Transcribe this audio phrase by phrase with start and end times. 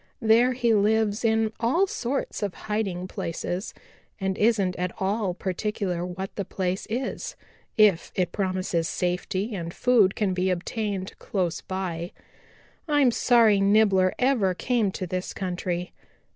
[0.19, 3.71] There he lives in all sorts of hiding places,
[4.19, 7.35] and isn't at all particular what the place is,
[7.77, 12.13] if it promises safety and food can be obtained close by.
[12.87, 15.93] I'm sorry Nibbler ever came to this country.